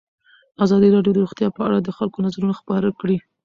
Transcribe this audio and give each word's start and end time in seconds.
ازادي 0.63 0.87
راډیو 0.95 1.15
د 1.15 1.19
روغتیا 1.23 1.47
په 1.57 1.61
اړه 1.67 1.77
د 1.81 1.89
خلکو 1.97 2.17
نظرونه 2.25 2.53
خپاره 2.61 2.89
کړي. 2.99 3.17